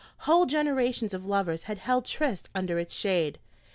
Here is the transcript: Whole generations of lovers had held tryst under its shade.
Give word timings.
Whole 0.25 0.47
generations 0.47 1.13
of 1.13 1.27
lovers 1.27 1.65
had 1.69 1.77
held 1.77 2.05
tryst 2.05 2.49
under 2.55 2.79
its 2.79 2.95
shade. 2.95 3.37